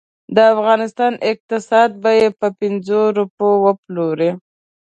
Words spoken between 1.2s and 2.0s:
اقتصاد